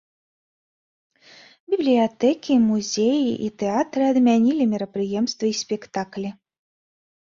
[1.73, 6.39] Бібліятэкі, музеі і тэатры адмянілі мерапрыемствы і спектаклі.